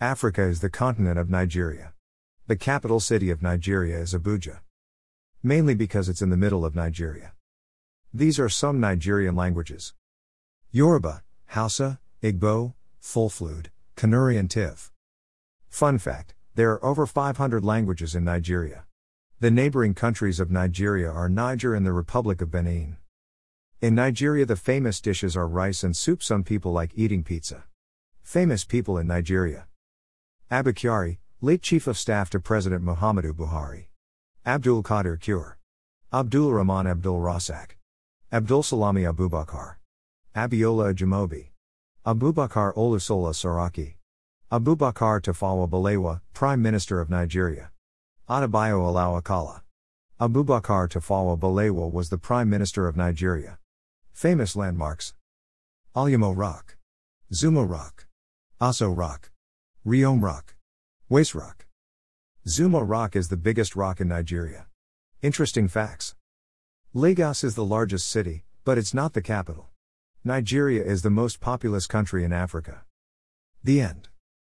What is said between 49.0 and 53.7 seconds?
Akala. Abubakar Tafawa Balewa was the Prime Minister of Nigeria.